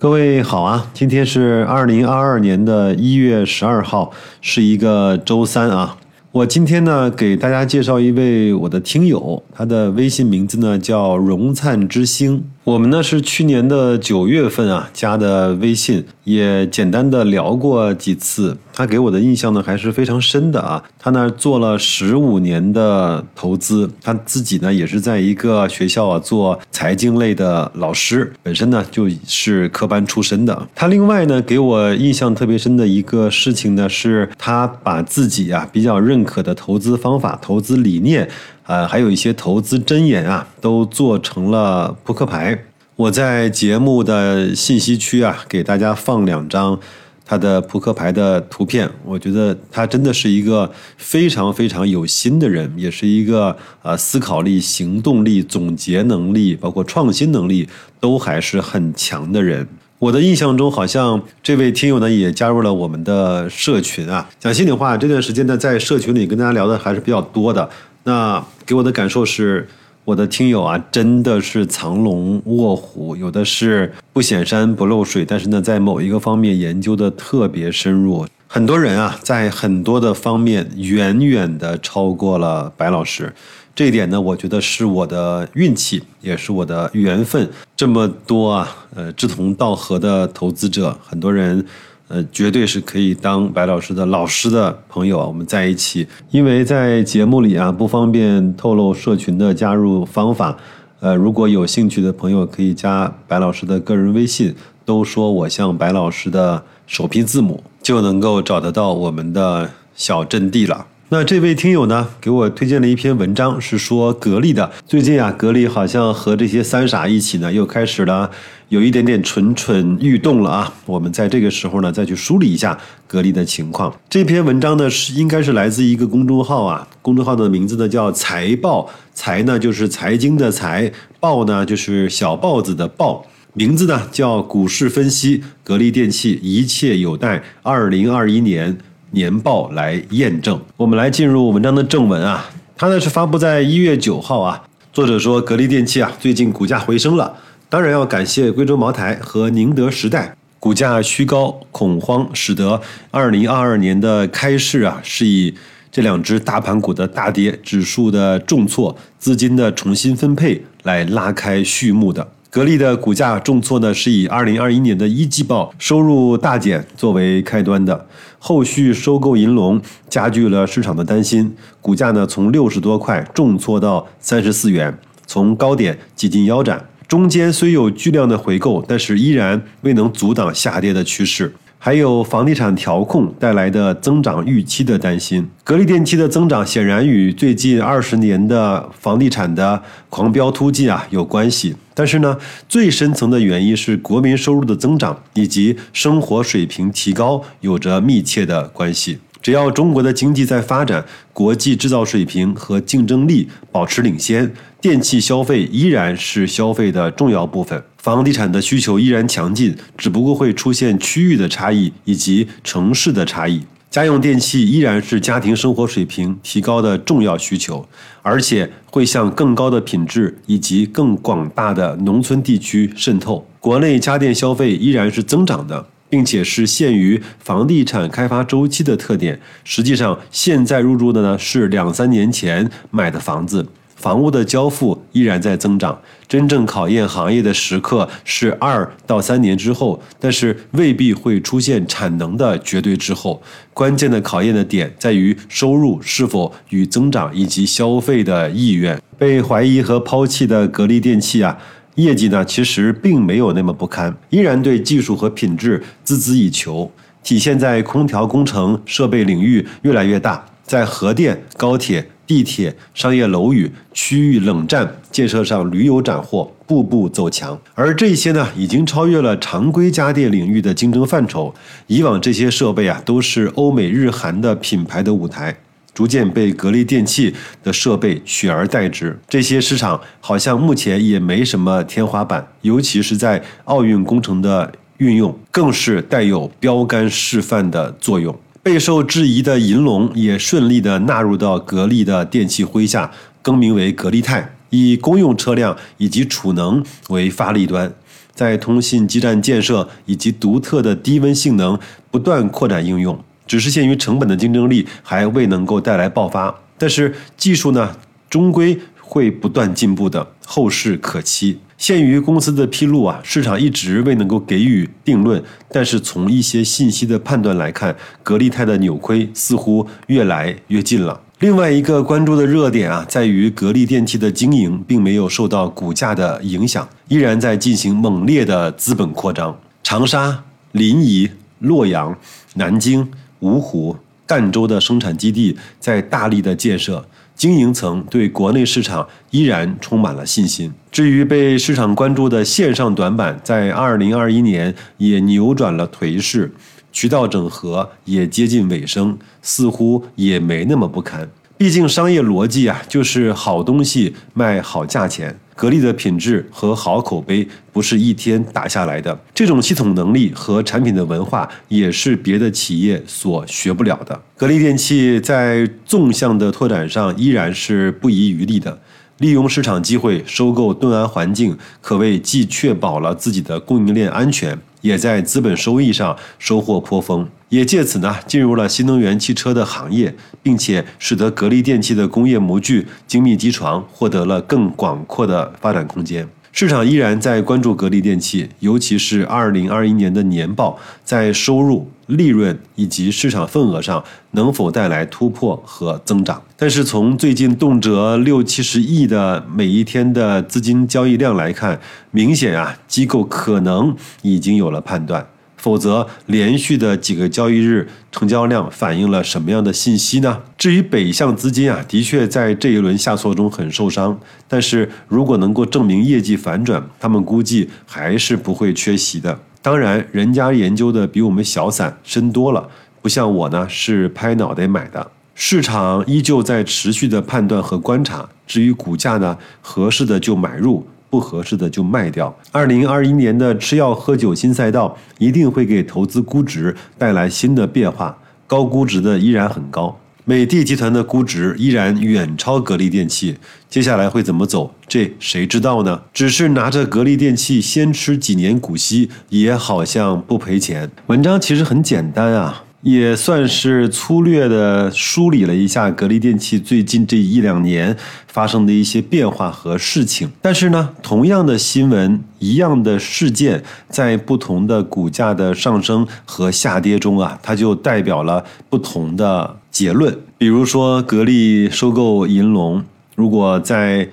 [0.00, 5.94] 各位好啊，今天是二零二二年的一月十二号，是一个周三啊。
[6.32, 12.42] 我今天呢，给大家介绍一位我的听友，他的微信名字呢叫荣灿之星。
[12.62, 18.58] 我们呢是去年的九月份啊加的微信，也简单的聊过几次。
[18.74, 20.82] 他给我的印象呢还是非常深的啊。
[20.98, 30.68] 他呢做了十五年的投资，他自己呢也是在一个学校啊做财经类的老师，本身呢就是科班出身的。
[30.74, 38.28] 他另外呢给我印象特别深的一个事情呢，是他把自己啊比较认可的投资方法、投资理念。
[38.70, 42.56] 呃，还有一些投资箴言啊，都做成了扑克牌。
[42.94, 46.78] 我在节目的信息区啊，给大家放两张
[47.26, 48.88] 他的扑克牌的图片。
[49.04, 57.68] 我觉得他真的是一个非常非常有心的人，也是一个呃思考力、行动力、总结能力，包括创新能力
[57.98, 59.66] 都还是很强的人。
[59.98, 64.30] 我的印象中，好像这位听友呢也加入了我们的社群啊。
[64.38, 67.68] 讲心里话，这段时间呢在社群里跟大家聊的还是比较多的。
[68.04, 69.68] 那给我的感受是，
[70.04, 78.26] 我的听友啊，真的是藏龙卧虎，有的是不显山不漏水，但是呢，在某一个方面研究的特别深入。
[78.46, 83.32] 很多人啊，在很多的方面远远的超过了白老师，
[83.74, 87.48] 这一点呢，我觉得是我的运气，也是我的缘分。
[87.76, 91.64] 这么多啊，呃，志同道合的投资者，很多人。
[92.10, 96.04] 呃，绝对是可以当白老师的老师的朋友啊，我们在一起。
[96.32, 100.56] 因为在节目里啊，不方便透露社群的加入方法。
[100.98, 104.52] 呃，如果有兴趣的朋友，可以加白老师的个人微信，
[104.84, 110.84] 都说我像白老师的首批字母，就能够找得到我们的小阵地了。
[111.12, 114.70] 那这位听友呢，给我推荐了一篇文章，是说格力的。
[114.86, 118.30] 最近啊，格力好像和这些三傻一起呢，又开始了
[118.68, 120.72] 有一点点蠢蠢欲动了啊。
[120.86, 123.92] 我们在这个时候呢，再去梳理一下格力的情况。
[124.08, 138.78] 这篇文章呢，是应该是来自一个公众号啊，公众号的名字呢叫财报，财呢就是财经的财，报呢就是小豹子的豹，名字呢叫股市分析，格力电器，一切有待二零二一年。
[139.12, 140.60] 年报来验证。
[140.76, 144.62] 我们来进入文章的正文啊，它呢是发布在一月九号啊。
[144.92, 147.34] 作者说，格力电器啊最近股价回升了，
[147.68, 150.36] 当然要感谢贵州茅台和宁德时代。
[150.58, 155.54] 股价虚高恐慌，使得二零二二年的开市啊是以
[155.90, 162.28] 这两只大盘股的大跌、指数的重挫、资金的重新分配来拉开序幕的。
[162.50, 168.08] 格力的股价重挫呢，是以二零二一年的一季报收入大减作为开端的，
[168.40, 181.54] 后续收购银龙加剧了市场的担心，股价呢从六十多块重挫到三十四元，从高点几近腰斩，中间虽有巨量的回购，但是依然未能阻挡下跌的趋势。
[181.82, 191.74] 还有房地产调控带来的增长预期的担心，格力电器的增长显然与最近二十年的房地产的狂飙突进啊有关系。
[191.94, 192.36] 但是呢，
[192.68, 199.18] 最深层的原因是国民收入的增长以及生活水平提高有着密切的关系。
[199.40, 201.02] 只要中国的经济在发展，
[201.32, 204.52] 国际制造水平和竞争力保持领先，
[204.82, 207.82] 电器消费依然是消费的重要部分。
[208.00, 213.60] 房地产的需求依然强劲，只不过会出现区域的差异以及城市的差异。
[213.90, 217.86] 家用电器依然是家庭生活水平提高的重要需求，
[218.22, 223.46] 而且会向更高的品质以及更广大的农村地区渗透。
[223.58, 229.38] 国内家电消费依然是增长的，并且是限于房地产开发周期的特点。
[229.62, 233.66] 实际上，现在入住的呢是两三年前买的房子。
[234.00, 243.42] 房屋的交付依然在增长，真正考验行业的时刻是二到三年之后，但是未必会出现产能的绝对滞后。
[243.74, 248.98] 关键的考验的点在于收入是否与增长以及消费的意愿。
[249.18, 251.58] 被怀疑和抛弃的格力电器啊，
[251.96, 256.90] 业绩呢其实并没有那么不堪，依然对技术和品质孜孜以求，
[257.22, 262.08] 体现在空调工程设备领域越来越大，在核电、高铁。
[262.30, 267.60] 地铁、商业楼宇、区域冷战建设上屡有斩获，步步走强。
[267.74, 271.52] 而这些呢，已经超越了常规家电领域的竞争范畴。
[271.88, 275.56] 以往这些设备啊，都是欧美日韩的品牌的舞台，
[275.92, 277.34] 逐渐被格力电器
[277.64, 279.18] 的设备取而代之。
[279.28, 288.38] 这些市场好像目前也没什么天花板，尤其是在奥运工程的运用，更是带有标杆示范的作用。
[288.62, 293.10] 备受质疑的银龙也顺利地纳入到格力的电器麾下，
[293.40, 297.90] 更名为格力泰，以公用车辆以及储能为发力端。
[298.34, 301.78] 在通信基站建设以及独特的低温性能
[302.10, 306.54] 不断扩展应用，只是限于成本的竞争力还未能够带来爆发。
[306.76, 307.96] 但是技术呢，
[308.28, 308.78] 终归
[309.10, 311.58] 会不断进步的，后市可期。
[311.76, 315.42] 限于公司的披露啊，市场一直未能够给予定论。
[315.72, 321.20] 但是从一些信息的判断来看，格力泰的扭亏似乎越来越近了。
[321.40, 329.58] 另外一个关注的热点啊，在于格力电器的经营并没有受到股价的影响，依然在进行猛烈的资本扩张。
[329.82, 331.28] 长沙、临沂、
[331.58, 332.16] 洛阳、
[332.54, 333.10] 南京、
[333.40, 337.04] 芜湖、赣州的生产基地在大力的建设。
[337.40, 340.70] 经营层对国内市场依然充满了信心。
[340.92, 346.52] 至于被市场关注的线上短板，在二零二一年也扭转了颓势，
[346.92, 351.26] 渠道整合也接近尾声，似乎也没那么不堪。
[351.56, 355.38] 毕竟商业逻辑啊，就是好东西卖好价钱。
[355.54, 364.20] 格力的品质和好口碑不是一天打下来的，这种系统能力和产品的文化也是别的企业所学不了的。
[364.36, 368.78] 格力电器在纵向的拓展上依然是不遗余力的。
[369.18, 386.26] 利用市场机会收购顿安环境，可谓既确保了自己的供应链安全，也在资本收益上收获颇丰，也借此呢进入了新能源汽车的行业，并且使得格力电器的工业模具、精密机床获得了更广阔的发展空间。
[386.52, 394.02] 市场依然在关注格力电器，尤其是二零二一年的年报，在收入、利润以及市场份额上
[394.32, 396.42] 能否带来突破和增长。
[396.56, 401.80] 但是从最近动辄六七十亿的每一天的资金交易量来看，
[402.10, 405.28] 明显啊，机构可能已经有了判断。
[405.60, 410.40] 否则，连续的几个交易日成交量反映了什么样的信息呢？
[410.56, 414.18] 至于北向资金啊，的确在这一轮下挫中很受伤。
[414.48, 419.38] 但是如果能够证明业绩反转，他们估计还是不会缺席的。
[419.60, 422.66] 当然，人家研究的比我们小散深多了，
[423.02, 425.10] 不像我呢是拍脑袋买的。
[425.34, 428.26] 市场依旧在持续的判断和观察。
[428.46, 430.86] 至于股价呢，合适的就买入。
[431.10, 432.34] 不合适的就卖掉。
[432.52, 438.16] 二零二一年的吃药喝酒新赛道一定会给投资估值带来新的变化，
[438.46, 439.98] 高估值的依然很高。
[440.24, 443.36] 美的集团的估值依然远超格力电器，
[443.68, 444.72] 接下来会怎么走？
[444.86, 446.02] 这谁知道呢？
[446.12, 450.88] 只是拿着格力电器先吃几年股息，也好像不赔钱。
[451.08, 452.62] 文章其实很简单啊。
[452.82, 457.94] 也算是粗略的梳理了一下格力电器最近这一两年
[458.26, 460.30] 发生的一些变化和事情。
[460.40, 470.16] 但是呢，同样的新闻，一样的事件，在不同的股价的上升和下跌中啊，它就代表了不同的结论。
[470.38, 472.82] 比如说，格力收购银龙，
[473.14, 474.08] 如果在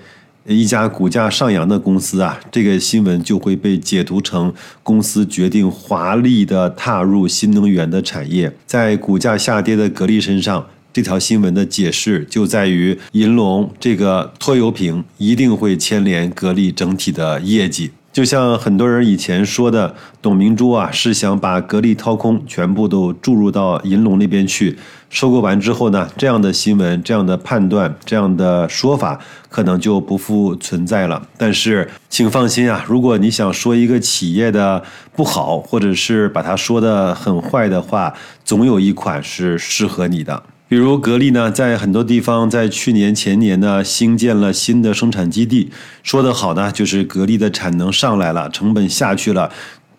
[0.48, 8.56] 一家股价上扬的公司啊，这个新闻就会被解读成公司决定华丽的踏入新能源的产业。
[8.66, 17.92] 在股价下跌的格力身上，这条新闻的解释就在于银龙这个拖油瓶一定会牵连格力整体的业绩。
[18.18, 19.94] 就像很多人以前说的，
[20.24, 24.76] 董明珠啊是想把格力掏空，全部都注入到银龙那边去。
[25.12, 29.20] 收购完之后呢，这样的新闻、这样的判断、这样的说法
[29.50, 31.22] 可能就不复存在了。
[31.38, 34.84] 但是请放心啊，如果你想说一个企业的
[35.16, 38.12] 不好，或者是把它说的很坏的话，
[38.44, 40.42] 总有一款是适合你的。
[40.70, 45.72] 比如格力呢，在很多地方在去年前年呢，新建了新的生产基地。
[46.04, 49.50] 说得好呢，就是格力的产能上来了，成本下去了，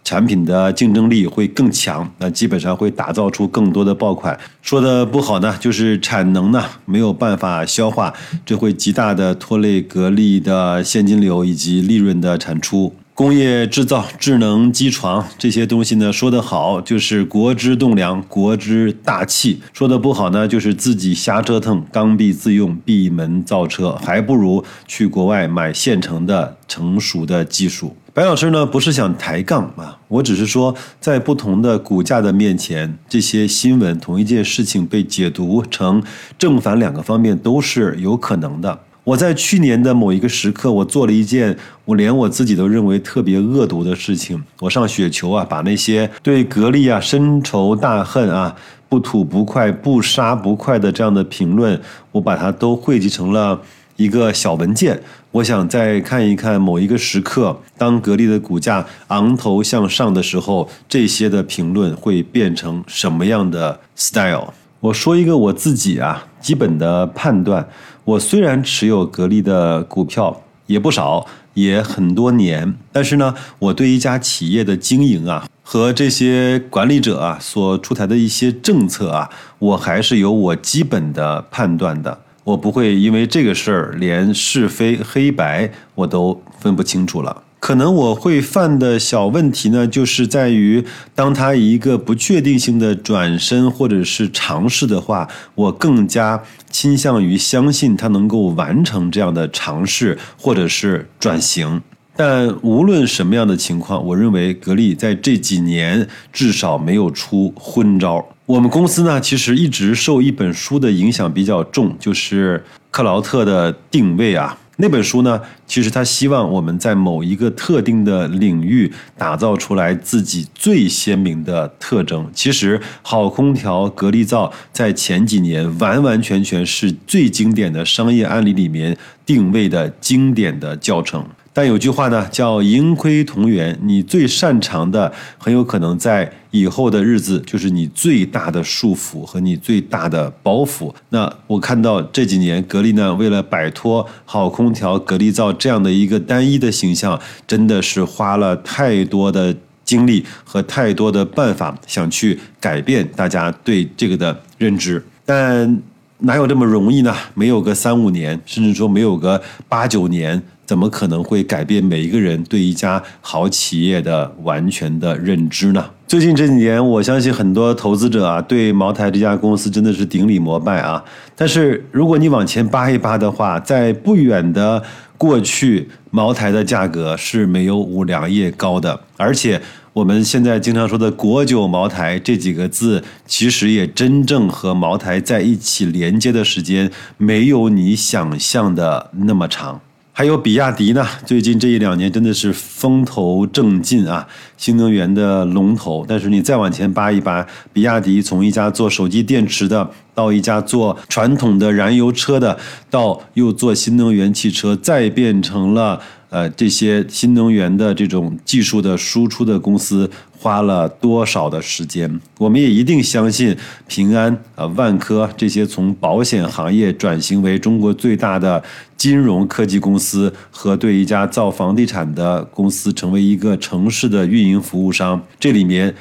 [0.04, 4.38] 产品的竞争力会更强，那基本上会打造出更多的爆款。
[4.60, 8.12] 说的不好呢，就是产能呢没有办法消化，
[8.44, 12.94] 这会极大的拖累格力的现金流以及利润的产出。
[13.18, 27.96] 工业制造、智能机床这些东西呢，说得好就是国之栋梁、国之大器；说的不好呢，就是自己瞎折腾、刚愎自用、闭门造车，还不如去国外买现成的成熟的技术。
[28.14, 36.00] 白老师呢，不是想抬杠啊，我只是说，在不同的股价的面前，这些新闻同一件事情被解读成
[36.38, 38.78] 正反两个方面都是有可能的。
[39.08, 44.44] 我在去年的某一个时刻，我做了一件我连我自己都认为特别恶毒的事情。
[44.60, 48.54] 我上雪球啊，把那些对格力啊深仇大恨啊、
[48.86, 51.80] 不吐不快、不杀不快的这样的评论，
[52.12, 53.58] 我把它都汇集成了
[53.96, 55.00] 一个小文件。
[55.30, 64.52] 我想再看一看某一个时刻，当格力的股价昂头向上的时候，这些的评论会变成什么样的 style。
[64.80, 67.68] 我说一个我自己啊基本的判断。
[68.04, 72.75] 我虽然持有格力的股票，也不少，也很多年。
[72.92, 82.20] 但是呢，我对一家企业的经营啊，和这些管理者啊所出台的一些政策啊，我还是有我基本的判断的。
[82.44, 87.42] 我不会因为这个事儿连是非黑白我都分不清楚了。
[87.68, 90.82] 可能我会犯的小问题呢，就是在于
[91.14, 101.82] 当他一个不确定性的转身或者是尝试的话，我更加倾向于相信他能够完成这样的尝试或者是转型。
[102.16, 108.26] 但无论什么样的情况，我认为格力在这几年至少没有出昏招。
[108.46, 114.56] 我们公司呢，其实一直受一本书的影响比较重，就是克劳特的定位啊。
[114.80, 122.30] 那本书呢，其实他希望我们在某一个特定的领域打造出来自己最鲜明的特征。
[122.32, 131.26] 其实好空调、格力灶在前几年完完全全是最经典的商业案例里面定位的经典的教程。
[131.52, 133.76] 但有句话呢，叫盈亏同源。
[133.82, 140.95] 你最擅长的，很有可能在以后的日子，就是你最大的束缚和你最大的包袱。
[141.11, 155.05] 那我看到这几年，格力呢，为了摆脱好空调、格力灶这样的一个单一的形象，真的是花了太多的精力和太多的办法，想去改变大家对这个的认知。
[155.25, 155.81] 但
[156.19, 157.14] 哪有这么容易呢？
[157.35, 160.43] 没有个三五年，甚至说没有个八九年。
[160.68, 165.82] 怎么可能会改变每一个人对一家好企业的完全的认知呢？
[166.06, 171.02] 最近这几年，我相信很多投资者啊，对茅台这家公司真的是顶礼膜拜啊。
[171.34, 174.82] 但是如果你往前扒一扒的话，在不远的
[175.16, 179.62] 过去，茅台的价格是没有五粮液高的，而且
[179.94, 189.80] 我们现在经常说的“国酒茅台”这几个字，其实也真正和茅台在一起连接的时间，没有你想象的那么长。
[190.18, 196.04] 还有比亚迪呢，最近这一两年真的是风头正劲啊，新能源的龙头。
[196.08, 202.58] 但是你再往前扒一扒，比亚迪从一家做手机电池的，到一家做传统的燃油车的，
[202.90, 206.00] 到又做新能源汽车，再变成了。
[206.30, 212.20] 呃，这些新能源的这种技术的输出的公司花了多少的时间？
[212.38, 213.56] 我们也一定相信
[213.87, 218.62] 平安、啊万科这些从保险行业转型为中国最大的
[218.97, 225.94] 金融科技公司，和对一家造房地产的公司成为一个城市的运营服务商，这里面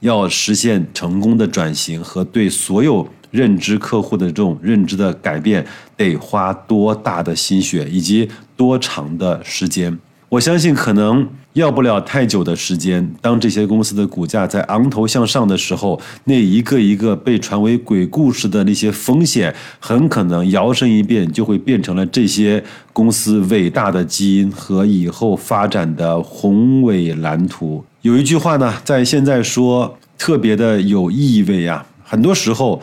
[0.00, 3.08] 要实现成功的转型和对所有。
[3.32, 9.98] 认知客户的这种认知的改变，得花多大的心血以及多长的时间？
[10.28, 13.14] 我相信可能要不了太久的时间。
[13.20, 27.84] 当这些公司的股价在昂头向上的时候，那一个一个被传为鬼故事的那些风险，很可能摇身一变就会变成了这些公司伟大的基因和以后发展的宏伟蓝图。
[28.00, 32.82] 有一句话呢，在现在说特别的有意味啊，很多时候。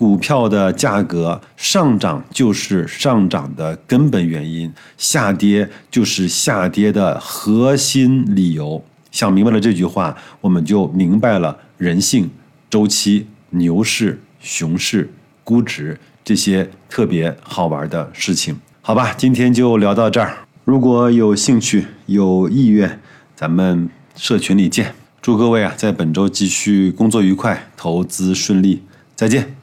[0.00, 8.82] 股票的价格上涨就是上涨的根本原因，下跌就是下跌的核心理由。
[9.10, 12.30] 想明白了这句话，我们就明白了人性、
[12.70, 15.12] 周期、牛市、熊市、
[15.44, 18.58] 估值这些特别好玩的事情。
[18.80, 20.34] 好吧，今天就聊到这儿。
[20.64, 22.98] 如果有兴趣、有意愿，
[23.36, 24.94] 咱们社群里见。
[25.20, 28.82] 祝各位啊，在本周继续工作愉快，投资顺利。
[29.14, 29.59] 再见。